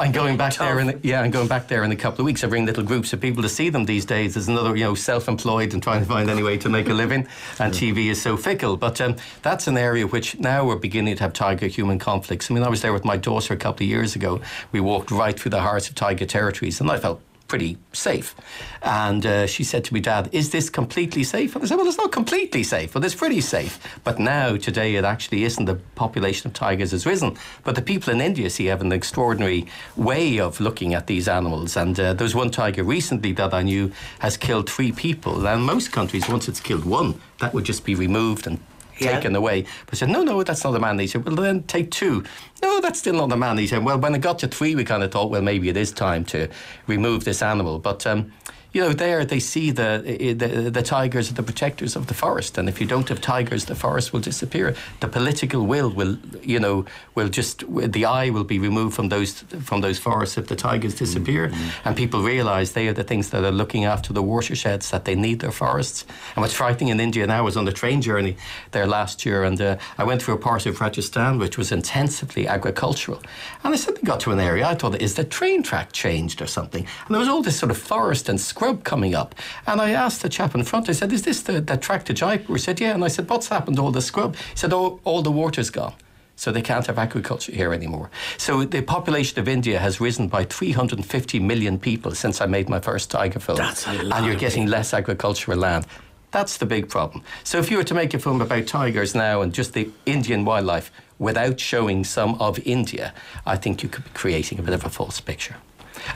I'm 0.00 0.10
going 0.10 0.36
back 0.36 0.56
there 0.56 0.80
in 0.80 0.88
the, 0.88 0.98
yeah, 1.04 1.20
I'm 1.20 1.30
going 1.30 1.46
back 1.46 1.68
there 1.68 1.84
in 1.84 1.92
a 1.92 1.96
couple 1.96 2.22
of 2.22 2.26
weeks. 2.26 2.42
I 2.42 2.48
bring 2.48 2.66
little 2.66 2.82
groups 2.82 3.12
of 3.12 3.20
people 3.20 3.44
to 3.44 3.48
see 3.48 3.70
them 3.70 3.84
these 3.84 4.04
days. 4.04 4.34
There's 4.34 4.48
another, 4.48 4.74
you 4.74 4.82
know, 4.82 4.96
self-employed 4.96 5.72
and 5.72 5.80
trying 5.80 6.00
to 6.00 6.06
find 6.06 6.28
any 6.28 6.42
way 6.42 6.58
to 6.58 6.68
make 6.68 6.88
a 6.88 6.94
living, 6.94 7.28
and 7.60 7.72
TV 7.72 8.08
is 8.10 8.20
so 8.20 8.36
fickle. 8.36 8.76
But 8.76 9.00
um, 9.00 9.14
that's 9.42 9.68
an 9.68 9.78
area 9.78 10.04
which 10.04 10.36
now 10.40 10.66
we're 10.66 10.76
beginning 10.76 11.14
to 11.16 11.22
have 11.22 11.32
tiger-human 11.32 12.00
conflicts. 12.00 12.50
I 12.50 12.54
mean, 12.54 12.64
I 12.64 12.68
was 12.68 12.82
there 12.82 12.92
with 12.92 13.04
my 13.04 13.16
daughter 13.16 13.54
a 13.54 13.56
couple 13.56 13.84
of 13.84 13.88
years 13.88 14.16
ago. 14.16 14.40
We 14.72 14.80
walked 14.80 15.12
right 15.12 15.38
through 15.38 15.50
the 15.50 15.60
heart 15.60 15.88
of 15.88 15.94
tiger 15.94 16.26
territories, 16.26 16.80
and 16.80 16.90
I 16.90 16.98
felt 16.98 17.22
pretty 17.48 17.78
safe. 17.92 18.34
And 18.82 19.26
uh, 19.26 19.46
she 19.46 19.64
said 19.64 19.84
to 19.86 19.94
me, 19.94 20.00
Dad, 20.00 20.28
is 20.32 20.50
this 20.50 20.70
completely 20.70 21.24
safe? 21.24 21.56
And 21.56 21.64
I 21.64 21.66
said, 21.66 21.76
Well, 21.76 21.88
it's 21.88 21.96
not 21.96 22.12
completely 22.12 22.62
safe, 22.62 22.92
but 22.92 23.04
it's 23.04 23.14
pretty 23.14 23.40
safe. 23.40 23.80
But 24.04 24.18
now, 24.18 24.56
today, 24.56 24.94
it 24.94 25.04
actually 25.04 25.44
isn't. 25.44 25.64
The 25.64 25.76
population 25.96 26.48
of 26.48 26.54
tigers 26.54 26.92
has 26.92 27.06
risen. 27.06 27.36
But 27.64 27.74
the 27.74 27.82
people 27.82 28.12
in 28.12 28.20
India 28.20 28.48
see 28.50 28.66
have 28.66 28.82
an 28.82 28.92
extraordinary 28.92 29.66
way 29.96 30.38
of 30.38 30.60
looking 30.60 30.94
at 30.94 31.06
these 31.06 31.26
animals. 31.26 31.76
And 31.76 31.98
uh, 31.98 32.12
there 32.12 32.24
was 32.24 32.34
one 32.34 32.50
tiger 32.50 32.84
recently 32.84 33.32
that 33.32 33.52
I 33.52 33.62
knew 33.62 33.90
has 34.20 34.36
killed 34.36 34.70
three 34.70 34.92
people. 34.92 35.46
And 35.46 35.64
most 35.64 35.90
countries, 35.90 36.28
once 36.28 36.48
it's 36.48 36.60
killed 36.60 36.84
one, 36.84 37.20
that 37.40 37.54
would 37.54 37.64
just 37.64 37.84
be 37.84 37.94
removed 37.94 38.46
and 38.46 38.60
Yeah. 38.98 39.14
taken 39.14 39.34
away. 39.36 39.64
But 39.86 39.98
said, 39.98 40.08
no, 40.08 40.22
no, 40.22 40.42
that's 40.42 40.64
not 40.64 40.74
a 40.74 40.78
man. 40.78 41.06
Said, 41.06 41.24
well, 41.24 41.36
then 41.36 41.62
take 41.64 41.90
two. 41.90 42.24
No, 42.62 42.80
that's 42.80 42.98
still 42.98 43.14
not 43.14 43.32
a 43.32 43.36
man. 43.36 43.58
He 43.58 43.66
said, 43.66 43.84
well, 43.84 43.98
when 43.98 44.14
it 44.14 44.20
got 44.20 44.38
to 44.40 44.48
three, 44.48 44.74
we 44.74 44.84
kind 44.84 45.02
of 45.02 45.12
thought, 45.12 45.30
well, 45.30 45.42
maybe 45.42 45.68
it 45.68 45.76
is 45.76 45.92
time 45.92 46.24
to 46.26 46.48
remove 46.86 47.24
this 47.24 47.42
animal. 47.42 47.78
But, 47.78 48.06
um, 48.06 48.32
you 48.72 48.82
know, 48.82 48.92
there 48.92 49.24
they 49.24 49.40
see 49.40 49.70
the, 49.70 50.34
the 50.36 50.70
the 50.70 50.82
tigers 50.82 51.30
are 51.30 51.34
the 51.34 51.42
protectors 51.42 51.96
of 51.96 52.06
the 52.06 52.14
forest, 52.14 52.58
and 52.58 52.68
if 52.68 52.80
you 52.80 52.86
don't 52.86 53.08
have 53.08 53.20
tigers, 53.20 53.64
the 53.64 53.74
forest 53.74 54.12
will 54.12 54.20
disappear. 54.20 54.74
The 55.00 55.08
political 55.08 55.66
will 55.66 55.90
will, 55.90 56.18
you 56.42 56.60
know, 56.60 56.84
will 57.14 57.28
just 57.28 57.64
the 57.68 58.04
eye 58.04 58.28
will 58.28 58.44
be 58.44 58.58
removed 58.58 58.94
from 58.94 59.08
those 59.08 59.40
from 59.64 59.80
those 59.80 59.98
forests 59.98 60.36
if 60.36 60.48
the 60.48 60.56
tigers 60.56 60.94
disappear, 60.94 61.50
and 61.84 61.96
people 61.96 62.22
realise 62.22 62.72
they 62.72 62.88
are 62.88 62.92
the 62.92 63.04
things 63.04 63.30
that 63.30 63.42
are 63.42 63.50
looking 63.50 63.86
after 63.86 64.12
the 64.12 64.22
watersheds 64.22 64.90
that 64.90 65.04
they 65.06 65.14
need 65.14 65.40
their 65.40 65.52
forests. 65.52 66.04
And 66.36 66.42
what's 66.42 66.54
frightening 66.54 66.90
in 66.90 67.00
India 67.00 67.26
now 67.26 67.38
I 67.38 67.40
was 67.40 67.56
on 67.56 67.64
the 67.64 67.72
train 67.72 68.02
journey 68.02 68.36
there 68.72 68.86
last 68.86 69.24
year, 69.24 69.44
and 69.44 69.58
uh, 69.60 69.78
I 69.96 70.04
went 70.04 70.20
through 70.20 70.34
a 70.34 70.38
part 70.38 70.66
of 70.66 70.78
Rajasthan 70.80 71.38
which 71.38 71.56
was 71.56 71.72
intensively 71.72 72.46
agricultural, 72.46 73.22
and 73.64 73.72
I 73.72 73.76
suddenly 73.76 74.06
got 74.06 74.20
to 74.20 74.32
an 74.32 74.40
area 74.40 74.66
I 74.66 74.74
thought, 74.74 75.00
is 75.00 75.14
the 75.14 75.24
train 75.24 75.62
track 75.62 75.92
changed 75.92 76.42
or 76.42 76.46
something? 76.46 76.86
And 77.06 77.14
there 77.14 77.20
was 77.20 77.28
all 77.28 77.42
this 77.42 77.58
sort 77.58 77.70
of 77.70 77.78
forest 77.78 78.28
and 78.28 78.38
scrub 78.58 78.82
coming 78.82 79.14
up, 79.14 79.36
and 79.68 79.80
I 79.80 79.90
asked 79.90 80.22
the 80.22 80.28
chap 80.28 80.52
in 80.56 80.64
front, 80.64 80.88
I 80.88 80.92
said, 80.92 81.12
is 81.12 81.22
this 81.22 81.42
the, 81.42 81.60
the 81.60 81.76
track 81.76 82.04
to 82.06 82.12
Jaipur? 82.12 82.54
He 82.54 82.58
said, 82.58 82.80
yeah, 82.80 82.92
and 82.92 83.04
I 83.04 83.08
said, 83.08 83.30
what's 83.30 83.48
happened 83.48 83.76
to 83.76 83.82
all 83.84 83.92
the 83.92 84.02
scrub? 84.02 84.34
He 84.34 84.56
said, 84.56 84.72
oh, 84.72 84.98
all 85.04 85.22
the 85.22 85.30
water's 85.30 85.70
gone. 85.70 85.94
So 86.34 86.50
they 86.50 86.62
can't 86.62 86.84
have 86.88 86.98
agriculture 86.98 87.52
here 87.52 87.72
anymore. 87.72 88.10
So 88.36 88.64
the 88.64 88.82
population 88.82 89.38
of 89.38 89.46
India 89.46 89.78
has 89.78 90.00
risen 90.00 90.26
by 90.26 90.44
350 90.44 91.38
million 91.38 91.78
people 91.78 92.16
since 92.16 92.40
I 92.40 92.46
made 92.46 92.68
my 92.68 92.80
first 92.80 93.12
tiger 93.12 93.38
film. 93.38 93.58
That's 93.58 93.86
a 93.86 94.02
lot 94.02 94.18
And 94.18 94.26
you're 94.26 94.34
getting 94.34 94.66
less 94.66 94.92
agricultural 94.92 95.58
land. 95.58 95.86
That's 96.32 96.56
the 96.56 96.66
big 96.66 96.88
problem. 96.88 97.22
So 97.44 97.58
if 97.58 97.70
you 97.70 97.76
were 97.76 97.84
to 97.84 97.94
make 97.94 98.12
a 98.12 98.18
film 98.18 98.40
about 98.40 98.66
tigers 98.66 99.14
now 99.14 99.40
and 99.42 99.52
just 99.52 99.72
the 99.72 99.88
Indian 100.04 100.44
wildlife 100.44 100.90
without 101.20 101.60
showing 101.60 102.02
some 102.04 102.34
of 102.40 102.58
India, 102.66 103.14
I 103.46 103.56
think 103.56 103.84
you 103.84 103.88
could 103.88 104.04
be 104.04 104.10
creating 104.14 104.58
a 104.58 104.62
bit 104.62 104.74
of 104.74 104.84
a 104.84 104.90
false 104.90 105.20
picture. 105.20 105.56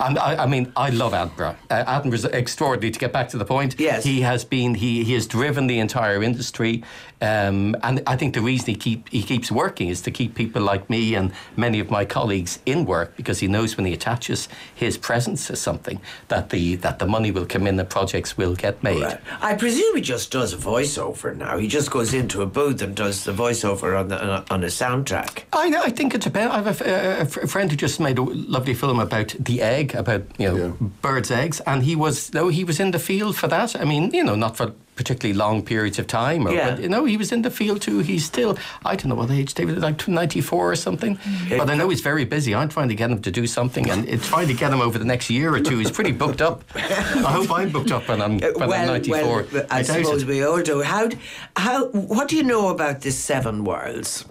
And 0.01 0.19
I, 0.19 0.45
I 0.45 0.47
mean, 0.47 0.73
I 0.77 0.91
love 0.91 1.13
Attenborough. 1.13 1.57
Uh, 1.71 1.85
Attenborough's 1.85 2.25
extraordinary. 2.25 2.91
To 2.93 2.99
get 2.99 3.13
back 3.13 3.29
to 3.31 3.39
the 3.39 3.45
point, 3.45 3.77
Yes. 3.79 4.05
he 4.05 4.21
has 4.23 4.45
been 4.45 4.75
he, 4.75 5.05
he 5.05 5.15
has 5.15 5.27
driven 5.27 5.67
the 5.67 5.79
entire 5.79 6.23
industry, 6.23 6.83
um, 7.23 7.77
and 7.83 8.03
I 8.07 8.17
think 8.17 8.35
the 8.35 8.41
reason 8.41 8.67
he 8.67 8.75
keep 8.75 9.09
he 9.09 9.23
keeps 9.23 9.51
working 9.51 9.89
is 9.89 10.01
to 10.03 10.11
keep 10.11 10.35
people 10.35 10.61
like 10.63 10.91
me 10.91 11.15
and 11.15 11.31
many 11.57 11.79
of 11.81 11.89
my 11.91 12.05
colleagues 12.05 12.59
in 12.67 12.85
work 12.85 13.17
because 13.17 13.39
he 13.41 13.47
knows 13.49 13.77
when 13.77 13.87
he 13.87 13.93
attaches 13.93 14.49
his 14.75 14.99
presence 14.99 15.47
to 15.47 15.57
something 15.57 16.01
that 16.29 16.51
the 16.51 16.75
that 16.77 16.99
the 16.99 17.07
money 17.07 17.31
will 17.31 17.47
come 17.47 17.67
in, 17.69 17.77
the 17.77 17.85
projects 17.85 18.37
will 18.37 18.55
get 18.57 18.83
made. 18.83 19.03
Right. 19.03 19.21
I 19.41 19.55
presume 19.55 19.95
he 19.97 20.03
just 20.03 20.33
does 20.33 20.53
a 20.53 20.57
voiceover 20.57 21.37
now. 21.37 21.59
He 21.59 21.69
just 21.69 21.91
goes 21.91 22.13
into 22.13 22.43
a 22.43 22.47
booth 22.47 22.83
and 22.83 22.95
does 22.97 23.25
the 23.25 23.33
voiceover 23.33 23.99
on 23.99 24.09
the 24.09 24.19
on 24.53 24.65
a 24.65 24.69
soundtrack. 24.69 25.45
I, 25.53 25.69
know. 25.71 25.83
I 25.83 25.91
think 25.91 26.15
it's 26.15 26.27
about. 26.27 26.51
I 26.51 26.57
have 26.57 26.67
a, 26.67 26.71
f- 26.71 26.81
a 26.81 27.21
f- 27.21 27.45
a 27.45 27.47
friend 27.47 27.71
who 27.71 27.77
just 27.77 28.01
made 28.01 28.19
a 28.19 28.23
lovely 28.23 28.75
film 28.75 28.99
about 29.01 29.35
the 29.39 29.63
egg, 29.63 29.95
about 29.95 30.23
you 30.39 30.49
know 30.49 30.57
Yeah. 30.57 30.89
birds' 31.03 31.31
eggs, 31.31 31.61
and 31.67 31.83
he 31.85 31.95
was 31.95 32.33
no, 32.35 32.49
he 32.49 32.65
was 32.65 32.81
in 32.81 32.91
the 32.91 32.99
field 32.99 33.37
for 33.37 33.49
that. 33.49 33.77
I 33.81 33.85
mean, 33.85 34.11
you 34.13 34.25
know, 34.25 34.35
not 34.35 34.57
for 34.57 34.73
particularly 34.95 35.37
long 35.39 35.63
periods 35.63 35.99
of 35.99 36.07
time, 36.07 36.47
or, 36.47 36.53
Yeah. 36.53 36.71
but 36.71 36.81
you 36.83 36.89
know, 36.89 37.05
he 37.05 37.17
was 37.17 37.33
in 37.33 37.43
the 37.43 37.51
field 37.51 37.81
too. 37.81 38.01
He's 38.01 38.25
still, 38.25 38.57
I 38.85 38.95
don't 38.97 39.09
know 39.09 39.15
what 39.15 39.31
age 39.31 39.55
David, 39.55 39.79
like 39.81 40.07
ninety 40.09 40.41
four 40.41 40.71
or 40.71 40.77
something. 40.77 41.19
But 41.49 41.71
I 41.71 41.75
know 41.75 41.89
he's 41.89 42.03
very 42.03 42.25
busy. 42.25 42.55
I'm 42.55 42.69
trying 42.69 42.89
to 42.89 42.95
get 42.95 43.11
him 43.11 43.21
to 43.23 43.31
do 43.31 43.47
something, 43.47 43.91
and 43.91 44.09
it's 44.09 44.29
trying 44.29 44.49
to 44.49 44.55
get 44.55 44.73
him 44.73 44.81
over 44.81 44.99
the 44.99 45.05
next 45.05 45.31
year 45.31 45.55
or 45.55 45.61
two. 45.61 45.79
He's 45.79 45.91
pretty 45.91 46.13
booked 46.13 46.43
up. 46.43 46.63
I 46.75 47.33
hope 47.39 47.51
I'm 47.51 47.71
booked 47.71 47.91
up 47.93 48.07
when 48.09 48.21
I'm 48.21 48.39
when 48.41 48.73
I'm 48.73 48.87
ninety 48.87 49.13
four. 49.13 49.47
well, 49.53 49.67
I, 49.71 49.83
suppose 49.83 50.25
we 50.25 50.45
all 50.45 50.63
do. 50.63 50.83
How, 50.83 51.09
how, 51.57 51.87
what 51.89 52.29
do 52.29 52.37
you 52.37 52.43
know 52.43 52.69
about 52.69 53.01
the 53.01 53.11
Seven 53.11 53.65
Worlds? 53.65 54.25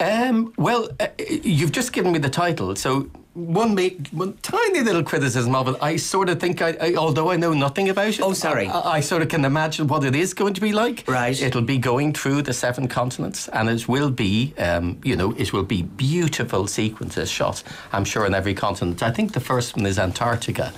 Um, 0.00 0.52
well, 0.58 0.88
uh, 1.00 1.06
you've 1.42 1.72
just 1.72 1.92
given 1.92 2.12
me 2.12 2.18
the 2.18 2.30
title, 2.30 2.74
so 2.76 3.08
one, 3.34 3.74
ma- 3.74 3.88
one 4.10 4.34
tiny 4.42 4.80
little 4.80 5.02
criticism 5.02 5.54
of 5.54 5.68
it. 5.68 5.76
I 5.80 5.96
sort 5.96 6.28
of 6.28 6.38
think, 6.38 6.60
I, 6.60 6.76
I 6.80 6.94
although 6.94 7.30
I 7.30 7.36
know 7.36 7.52
nothing 7.54 7.88
about 7.88 8.08
it, 8.08 8.20
Oh, 8.20 8.32
sorry. 8.34 8.68
I, 8.68 8.96
I 8.96 9.00
sort 9.00 9.22
of 9.22 9.28
can 9.28 9.44
imagine 9.44 9.86
what 9.86 10.04
it 10.04 10.14
is 10.14 10.34
going 10.34 10.54
to 10.54 10.60
be 10.60 10.72
like. 10.72 11.04
Right. 11.08 11.40
It'll 11.40 11.62
be 11.62 11.78
going 11.78 12.12
through 12.12 12.42
the 12.42 12.52
seven 12.52 12.88
continents, 12.88 13.48
and 13.48 13.70
it 13.70 13.88
will 13.88 14.10
be, 14.10 14.52
um, 14.58 15.00
you 15.02 15.16
know, 15.16 15.32
it 15.32 15.52
will 15.52 15.62
be 15.64 15.82
beautiful 15.82 16.66
sequences 16.66 17.30
shot. 17.30 17.62
I'm 17.92 18.04
sure 18.04 18.26
in 18.26 18.34
every 18.34 18.54
continent. 18.54 19.02
I 19.02 19.10
think 19.10 19.32
the 19.32 19.40
first 19.40 19.76
one 19.76 19.86
is 19.86 19.98
Antarctica, 19.98 20.72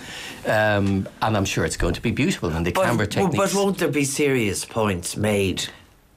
um, 0.46 1.08
and 1.22 1.36
I'm 1.36 1.44
sure 1.44 1.64
it's 1.64 1.76
going 1.76 1.94
to 1.94 2.02
be 2.02 2.12
beautiful. 2.12 2.50
And 2.50 2.64
the 2.64 2.72
camera 2.72 3.06
techniques. 3.06 3.36
but 3.36 3.54
won't 3.54 3.78
there 3.78 3.88
be 3.88 4.04
serious 4.04 4.64
points 4.64 5.16
made? 5.16 5.64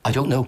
I 0.06 0.12
don't 0.12 0.30
know. 0.30 0.48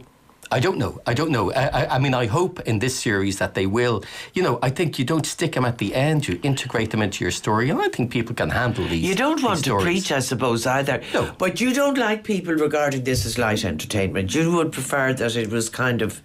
I 0.51 0.59
don't 0.59 0.77
know. 0.77 0.99
I 1.05 1.13
don't 1.13 1.29
know. 1.29 1.51
I, 1.53 1.67
I, 1.67 1.95
I 1.95 1.99
mean, 1.99 2.13
I 2.15 2.25
hope 2.25 2.59
in 2.61 2.79
this 2.79 2.99
series 2.99 3.37
that 3.37 3.53
they 3.53 3.67
will. 3.67 4.03
You 4.33 4.41
know, 4.41 4.57
I 4.63 4.69
think 4.71 4.97
you 4.97 5.05
don't 5.05 5.25
stick 5.25 5.51
them 5.53 5.65
at 5.65 5.77
the 5.77 5.93
end. 5.93 6.27
You 6.27 6.39
integrate 6.41 6.89
them 6.89 7.01
into 7.03 7.23
your 7.23 7.31
story, 7.31 7.69
and 7.69 7.79
I 7.79 7.89
think 7.89 8.11
people 8.11 8.33
can 8.33 8.49
handle 8.49 8.85
these. 8.87 9.03
You 9.07 9.15
don't 9.15 9.43
want 9.43 9.57
to 9.59 9.63
stories. 9.63 9.85
preach, 9.85 10.11
I 10.11 10.19
suppose, 10.19 10.65
either. 10.65 11.03
No. 11.13 11.31
But 11.37 11.61
you 11.61 11.71
don't 11.73 11.97
like 11.99 12.23
people 12.23 12.55
regarding 12.55 13.03
this 13.03 13.25
as 13.27 13.37
light 13.37 13.63
entertainment. 13.63 14.33
You 14.33 14.51
would 14.55 14.71
prefer 14.71 15.13
that 15.13 15.35
it 15.35 15.49
was 15.51 15.69
kind 15.69 16.01
of 16.01 16.21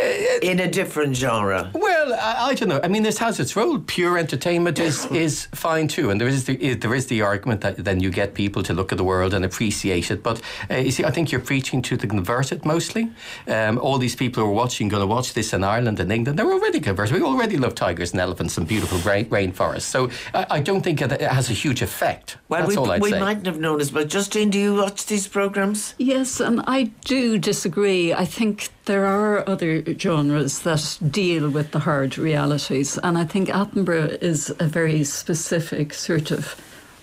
Uh, 0.00 0.38
in 0.52 0.60
a 0.60 0.68
different 0.70 1.16
genre. 1.16 1.60
Well, 1.74 1.97
Well, 2.08 2.18
I, 2.18 2.48
I, 2.48 2.54
don't 2.54 2.70
know. 2.70 2.80
I 2.82 2.88
mean, 2.88 3.02
this 3.02 3.18
has 3.18 3.38
its 3.38 3.54
role. 3.54 3.78
Pure 3.80 4.16
entertainment 4.16 4.78
is, 4.78 5.04
is 5.12 5.46
fine 5.54 5.88
too, 5.88 6.10
and 6.10 6.18
there 6.18 6.28
is 6.28 6.44
the 6.44 6.74
there 6.74 6.94
is 6.94 7.06
the 7.06 7.20
argument 7.20 7.60
that 7.60 7.84
then 7.84 8.00
you 8.00 8.10
get 8.10 8.32
people 8.32 8.62
to 8.62 8.72
look 8.72 8.92
at 8.92 8.98
the 8.98 9.04
world 9.04 9.34
and 9.34 9.44
appreciate 9.44 10.10
it. 10.10 10.22
But 10.22 10.40
uh, 10.70 10.76
you 10.76 10.90
see, 10.90 11.04
I 11.04 11.10
think 11.10 11.30
you're 11.30 11.40
preaching 11.40 11.82
to 11.82 11.96
the 11.98 12.06
converted 12.06 12.64
mostly. 12.64 13.10
Um, 13.46 13.78
all 13.78 13.98
these 13.98 14.16
people 14.16 14.42
who 14.42 14.48
are 14.48 14.54
watching, 14.54 14.88
going 14.88 15.02
to 15.02 15.06
watch 15.06 15.34
this 15.34 15.52
in 15.52 15.62
Ireland 15.62 16.00
and 16.00 16.10
England, 16.10 16.38
they're 16.38 16.50
already 16.50 16.80
converted. 16.80 17.14
We 17.14 17.22
already 17.22 17.58
love 17.58 17.74
tigers 17.74 18.12
and 18.12 18.20
elephants 18.20 18.56
and 18.56 18.66
beautiful 18.66 18.98
rain, 19.00 19.26
rainforests. 19.26 19.82
So 19.82 20.10
I, 20.32 20.46
I, 20.50 20.60
don't 20.60 20.80
think 20.80 21.02
it, 21.02 21.20
has 21.20 21.50
a 21.50 21.52
huge 21.52 21.82
effect. 21.82 22.38
Well, 22.48 22.60
That's 22.60 22.70
we, 22.70 22.76
all 22.76 22.90
I'd 22.90 23.02
we 23.02 23.10
say. 23.10 23.20
mightn't 23.20 23.46
have 23.46 23.60
noticed, 23.60 23.92
but 23.92 24.08
Justine, 24.08 24.48
do 24.48 24.58
you 24.58 24.74
watch 24.76 25.04
these 25.06 25.28
programs? 25.28 25.94
Yes, 25.98 26.40
and 26.40 26.62
I 26.66 26.84
do 27.04 27.38
disagree. 27.38 28.14
I 28.14 28.24
think 28.24 28.70
there 28.88 29.04
are 29.04 29.46
other 29.46 29.84
genres 29.98 30.60
that 30.60 30.98
deal 31.10 31.50
with 31.50 31.72
the 31.72 31.80
hard 31.98 32.16
realities, 32.16 32.96
and 33.02 33.18
I 33.18 33.24
think 33.24 33.48
Attenborough 33.48 34.22
is 34.22 34.54
a 34.60 34.66
very 34.66 35.02
specific 35.02 35.92
sort 35.92 36.30
of 36.30 36.54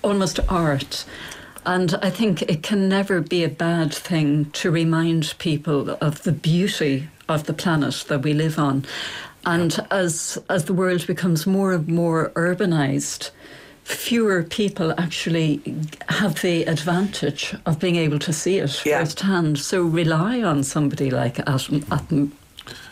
almost 0.01 0.39
art. 0.47 1.03
And 1.65 1.95
I 2.01 2.09
think 2.09 2.43
it 2.43 2.63
can 2.63 2.87
never 2.87 3.19
be 3.19 3.43
a 3.43 3.49
bad 3.49 3.93
thing 3.93 4.51
to 4.51 4.71
remind 4.71 5.33
people 5.37 5.97
of 5.99 6.23
the 6.23 6.31
beauty 6.31 7.09
of 7.27 7.43
the 7.43 7.53
planet 7.53 8.05
that 8.07 8.21
we 8.21 8.33
live 8.33 8.57
on. 8.57 8.85
And 9.45 9.85
as 9.91 10.37
as 10.49 10.63
the 10.63 10.73
world 10.73 11.05
becomes 11.05 11.45
more 11.45 11.73
and 11.73 11.89
more 11.89 12.31
urbanized, 12.35 13.31
fewer 13.83 14.43
people 14.43 14.93
actually 14.97 15.59
have 16.07 16.41
the 16.41 16.63
advantage 16.63 17.53
of 17.65 17.79
being 17.79 17.97
able 17.97 18.19
to 18.19 18.31
see 18.31 18.59
it 18.59 18.85
yeah. 18.85 18.99
firsthand. 18.99 19.59
So 19.59 19.83
rely 19.83 20.41
on 20.41 20.63
somebody 20.63 21.11
like 21.11 21.39
Atom 21.39 21.81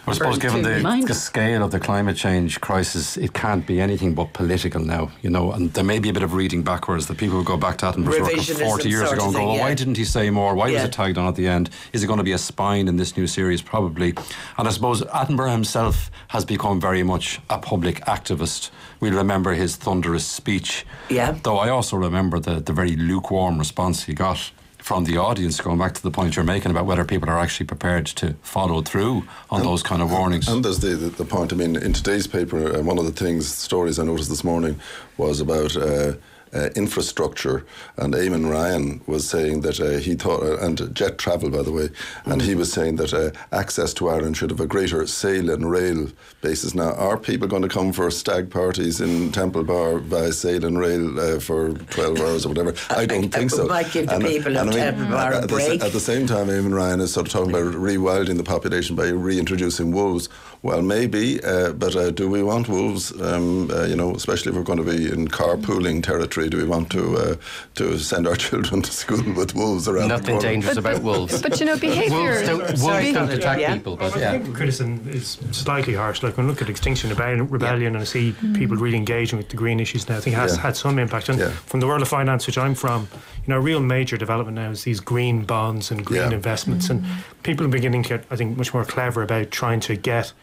I 0.05 0.13
suppose, 0.13 0.37
given 0.37 0.63
the, 0.63 1.05
the, 1.07 1.13
scale 1.13 1.63
of 1.63 1.71
the 1.71 1.79
climate 1.79 2.17
change 2.17 2.59
crisis, 2.59 3.15
it 3.15 3.33
can't 3.33 3.65
be 3.65 3.79
anything 3.79 4.13
but 4.13 4.33
political 4.33 4.81
now, 4.83 5.11
you 5.21 5.29
know. 5.29 5.53
And 5.53 5.71
there 5.73 5.83
may 5.83 5.99
be 5.99 6.09
a 6.09 6.13
bit 6.13 6.23
of 6.23 6.33
reading 6.33 6.61
backwards. 6.61 7.07
The 7.07 7.15
people 7.15 7.37
who 7.37 7.43
go 7.45 7.55
back 7.55 7.77
to 7.77 7.85
Attenborough 7.85 8.67
40 8.67 8.89
years 8.89 9.11
ago 9.11 9.25
and 9.25 9.33
go, 9.33 9.45
well, 9.45 9.55
yeah. 9.55 9.61
why 9.61 9.73
didn't 9.73 9.95
he 9.95 10.03
say 10.03 10.29
more? 10.29 10.55
Why 10.55 10.67
yeah. 10.67 10.75
was 10.75 10.83
it 10.89 10.91
tagged 10.91 11.17
on 11.17 11.27
at 11.27 11.35
the 11.35 11.47
end? 11.47 11.69
Is 11.93 12.03
it 12.03 12.07
going 12.07 12.17
to 12.17 12.23
be 12.23 12.33
a 12.33 12.37
spine 12.37 12.89
in 12.89 12.97
this 12.97 13.15
new 13.15 13.27
series? 13.27 13.61
Probably. 13.61 14.13
And 14.57 14.67
I 14.67 14.71
suppose 14.71 15.01
Attenborough 15.03 15.53
himself 15.53 16.11
has 16.29 16.43
become 16.43 16.81
very 16.81 17.03
much 17.03 17.39
a 17.49 17.57
public 17.57 18.01
activist. 18.01 18.71
We 18.99 19.09
remember 19.09 19.53
his 19.53 19.77
thunderous 19.77 20.25
speech. 20.25 20.85
Yeah. 21.09 21.37
Though 21.43 21.57
I 21.57 21.69
also 21.69 21.95
remember 21.95 22.39
the, 22.39 22.59
the 22.59 22.73
very 22.73 22.97
lukewarm 22.97 23.57
response 23.57 24.03
he 24.03 24.13
got 24.13 24.51
from 24.83 25.05
the 25.05 25.15
audience, 25.15 25.61
going 25.61 25.77
back 25.77 25.93
to 25.93 26.03
the 26.03 26.11
point 26.11 26.35
you're 26.35 26.43
making 26.43 26.69
about 26.69 26.85
whether 26.85 27.05
people 27.05 27.29
are 27.29 27.39
actually 27.39 27.65
prepared 27.65 28.05
to 28.05 28.35
follow 28.41 28.81
through 28.81 29.23
on 29.49 29.61
and, 29.61 29.69
those 29.69 29.81
kind 29.81 30.01
of 30.01 30.11
warnings. 30.11 30.49
And 30.49 30.63
there's 30.63 30.79
the, 30.79 30.89
the, 30.89 31.09
the, 31.09 31.23
point, 31.23 31.53
I 31.53 31.55
mean, 31.55 31.77
in 31.77 31.93
today's 31.93 32.27
paper, 32.27 32.75
uh, 32.75 32.81
one 32.81 32.99
of 32.99 33.05
the 33.05 33.13
things, 33.13 33.47
stories 33.47 33.97
I 33.97 34.03
noticed 34.03 34.29
this 34.29 34.43
morning 34.43 34.79
was 35.17 35.39
about. 35.39 35.77
Uh, 35.77 36.13
uh, 36.53 36.69
infrastructure. 36.75 37.65
And 37.97 38.13
Eamon 38.13 38.49
Ryan 38.49 39.01
was 39.07 39.27
saying 39.27 39.61
that 39.61 39.79
uh, 39.79 39.97
he 39.97 40.15
thought, 40.15 40.43
uh, 40.43 40.57
and 40.57 40.93
jet 40.95 41.17
travel, 41.17 41.49
by 41.49 41.63
the 41.63 41.71
way, 41.71 41.89
and 42.25 42.41
mm. 42.41 42.45
he 42.45 42.55
was 42.55 42.71
saying 42.71 42.97
that 42.97 43.13
uh, 43.13 43.31
access 43.51 43.93
to 43.95 44.09
Ireland 44.09 44.37
should 44.37 44.51
have 44.51 44.59
a 44.59 44.67
greater 44.67 45.05
sail 45.07 45.49
and 45.49 45.69
rail 45.69 46.09
basis. 46.41 46.75
Now, 46.75 46.93
are 46.93 47.17
people 47.17 47.47
going 47.47 47.61
to 47.63 47.69
come 47.69 47.91
for 47.93 48.09
stag 48.11 48.49
parties 48.49 49.01
in 49.01 49.31
Temple 49.31 49.63
Bar 49.63 49.99
by 49.99 50.29
sail 50.29 50.65
and 50.65 50.77
rail 50.77 51.19
uh, 51.19 51.39
for 51.39 51.73
12 51.73 52.19
hours 52.19 52.45
or 52.45 52.49
whatever? 52.49 52.73
I 52.89 53.05
don't 53.05 53.29
think 53.29 53.49
so. 53.49 53.65
Might 53.65 53.91
give 53.91 54.07
the 54.07 54.15
and, 54.15 54.25
people 54.25 54.57
and 54.57 54.69
of 54.69 54.75
I 54.75 54.77
mean, 54.77 54.79
Temple 54.79 55.05
Bar 55.05 55.33
a 55.33 55.47
break. 55.47 55.79
The, 55.79 55.85
at 55.87 55.93
the 55.93 55.99
same 55.99 56.27
time, 56.27 56.47
Eamon 56.47 56.75
Ryan 56.75 57.01
is 57.01 57.13
sort 57.13 57.27
of 57.27 57.33
talking 57.33 57.49
about 57.49 57.73
rewilding 57.73 58.37
the 58.37 58.43
population 58.43 58.95
by 58.95 59.07
reintroducing 59.07 59.91
wolves. 59.91 60.29
Well, 60.61 60.81
maybe, 60.81 61.43
uh, 61.43 61.73
but 61.73 62.15
do 62.15 62.29
we 62.29 62.41
want 62.41 62.69
wolves? 62.69 63.11
Um, 63.21 63.69
you 63.87 63.95
know, 63.95 64.15
especially 64.15 64.51
if 64.51 64.55
we're 64.55 64.63
going 64.63 64.83
to 64.83 64.85
be 64.85 65.11
in 65.11 65.27
carpooling 65.27 66.01
territory 66.01 66.42
do 66.49 66.57
we 66.57 66.65
want 66.65 66.91
to 66.91 67.17
uh, 67.17 67.35
to 67.75 67.97
send 67.97 68.27
our 68.27 68.35
children 68.47 68.81
to 68.81 68.91
school 68.91 69.23
with 69.33 69.55
wolves 69.55 69.87
around? 69.87 70.09
Nothing 70.09 70.39
dangerous 70.39 70.77
about 70.77 71.01
wolves. 71.09 71.41
But 71.41 71.59
you 71.59 71.65
know, 71.65 71.77
behaviour. 71.77 72.17
wolves 72.17 72.47
don't, 72.47 72.59
wolves 72.81 73.13
don't 73.13 73.31
attack 73.31 73.59
yeah. 73.59 73.73
people. 73.73 73.97
But 73.97 74.17
yeah, 74.17 74.31
I 74.31 74.39
think 74.39 74.55
criticism 74.55 75.07
is 75.09 75.39
slightly 75.51 75.93
harsh. 75.93 76.23
Like 76.23 76.37
when 76.37 76.45
I 76.45 76.49
look 76.49 76.61
at 76.61 76.69
Extinction 76.69 77.09
Rebellion 77.09 77.81
yeah. 77.81 77.87
and 77.87 77.97
I 77.97 78.03
see 78.03 78.31
mm. 78.33 78.55
people 78.55 78.77
really 78.77 78.97
engaging 78.97 79.37
with 79.37 79.49
the 79.49 79.57
green 79.57 79.79
issues 79.79 80.07
now, 80.07 80.17
I 80.17 80.19
think 80.19 80.35
it 80.35 80.39
has 80.39 80.55
yeah. 80.55 80.61
had 80.61 80.77
some 80.77 80.99
impact. 80.99 81.29
And 81.29 81.41
from 81.53 81.79
the 81.79 81.87
world 81.87 82.01
of 82.01 82.07
finance, 82.07 82.47
which 82.47 82.57
I'm 82.57 82.75
from, 82.75 83.07
you 83.45 83.53
know, 83.53 83.57
a 83.57 83.61
real 83.61 83.79
major 83.79 84.17
development 84.17 84.55
now 84.55 84.71
is 84.71 84.83
these 84.83 84.99
green 84.99 85.43
bonds 85.43 85.91
and 85.91 86.05
green 86.05 86.31
investments, 86.33 86.87
mm. 86.87 86.91
and 86.91 87.05
people 87.43 87.65
are 87.65 87.69
beginning 87.69 88.03
to 88.03 88.09
get, 88.09 88.25
I 88.29 88.35
think, 88.35 88.57
much 88.57 88.73
more 88.73 88.85
clever 88.85 89.21
about 89.21 89.51
trying 89.51 89.79
to 89.81 89.95
get 89.95 90.33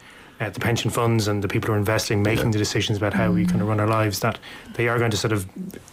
uh, 0.41 0.49
the 0.49 0.61
pension 0.61 0.91
funds 0.91 1.29
and 1.29 1.45
the 1.45 1.49
people 1.49 1.69
who 1.69 1.75
are 1.75 1.79
investing, 1.79 2.23
making 2.23 2.47
yeah. 2.47 2.53
the 2.53 2.59
decisions 2.59 2.97
about 2.97 3.13
how 3.13 3.31
we 3.31 3.45
kind 3.45 3.61
of 3.61 3.69
run 3.69 3.79
our 3.79 3.87
lives, 3.87 4.21
that 4.21 4.39
they 4.75 4.89
are 4.89 4.99
going 4.99 5.11
to 5.11 5.17
sort 5.17 5.33
of 5.33 5.47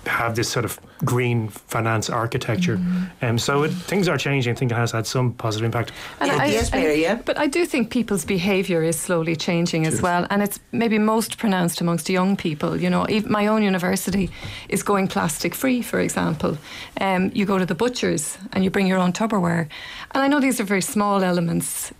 have 0.06 0.36
this 0.36 0.50
sort 0.50 0.64
of 0.64 0.80
green 1.04 1.50
finance 1.50 2.10
architecture. 2.10 2.78
Mm. 2.78 3.10
Um, 3.22 3.38
so 3.38 3.64
it, 3.64 3.72
things 3.72 4.08
are 4.08 4.18
changing. 4.18 4.54
I 4.54 4.56
think 4.56 4.72
it 4.72 4.76
has 4.76 4.92
had 4.92 5.06
some 5.06 5.34
positive 5.34 5.66
impact. 5.66 5.92
And 6.22 6.32
I, 6.32 6.46
yes, 6.46 6.72
Mary, 6.72 7.02
yeah. 7.02 7.16
But 7.16 7.38
I 7.38 7.48
do 7.48 7.66
think 7.66 7.90
people's 7.90 8.24
behaviour 8.24 8.82
is 8.82 8.98
slowly 8.98 9.36
changing 9.36 9.86
as 9.86 10.02
well, 10.02 10.26
and 10.30 10.42
it's 10.42 10.60
maybe 10.72 10.98
most 10.98 11.38
pronounced 11.38 11.82
amongst 11.82 12.10
young 12.10 12.38
people. 12.38 12.80
You 12.80 12.90
know, 12.90 13.06
my 13.28 13.48
own 13.48 13.64
university 13.64 14.30
is 14.70 14.82
going 14.82 15.10
plastic 15.10 15.54
free, 15.54 15.82
for 15.82 16.00
example. 16.00 16.58
Um, 17.02 17.32
you 17.34 17.46
go 17.46 17.58
to 17.58 17.66
the 17.66 17.76
butchers 17.76 18.38
and 18.54 18.64
you 18.64 18.70
bring 18.70 18.88
your 18.88 18.98
own 18.98 19.12
Tupperware, 19.12 19.68
and 20.12 20.24
I 20.24 20.28
know 20.28 20.40
these 20.40 20.62
are 20.62 20.64
very 20.64 20.82
small 20.82 21.24
elements 21.24 21.92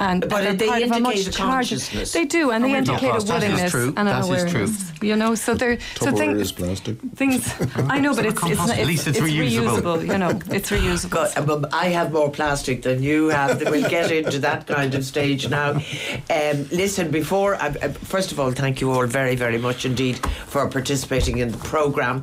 and 0.00 0.26
but 0.28 0.58
they 0.58 0.82
indicate 0.82 1.28
a 1.28 1.32
consciousness. 1.32 2.12
They 2.12 2.24
do, 2.24 2.50
and, 2.50 2.64
they 2.64 2.74
indicate 2.74 3.10
a 3.10 3.22
willingness 3.22 3.74
and 3.74 3.98
an 3.98 4.06
that 4.06 4.24
awareness. 4.24 4.90
You 5.02 5.14
know, 5.14 5.34
so 5.34 5.54
they're 5.54 5.78
so 6.00 6.10
things. 6.10 6.52
plastic. 6.52 6.96
Things 7.14 7.54
I 7.76 8.00
know, 8.00 8.14
but 8.14 8.24
it's 8.30 8.42
it's, 8.42 8.60
it's, 8.60 8.70
at 8.70 8.86
least 8.86 9.06
it's, 9.06 9.18
it's 9.18 9.26
reusable. 9.26 9.98
reusable. 9.98 10.12
You 10.12 10.18
know, 10.18 10.30
it's 10.56 10.70
reusable. 10.70 11.46
God, 11.46 11.68
I 11.72 11.86
have 11.88 12.12
more 12.12 12.30
plastic 12.30 12.82
than 12.82 13.02
you 13.02 13.28
have. 13.28 13.60
we'll 13.70 13.90
get 13.90 14.10
into 14.10 14.38
that 14.38 14.66
kind 14.66 14.94
of 14.94 15.04
stage 15.04 15.48
now. 15.50 15.72
Um, 16.30 16.56
listen, 16.72 17.10
before 17.10 17.56
I, 17.56 17.68
uh, 17.68 17.88
first 18.14 18.32
of 18.32 18.40
all, 18.40 18.52
thank 18.52 18.80
you 18.80 18.90
all 18.90 19.06
very 19.06 19.36
very 19.36 19.58
much 19.58 19.84
indeed 19.84 20.18
for 20.46 20.66
participating 20.68 21.38
in 21.38 21.52
the 21.52 21.58
program. 21.58 22.18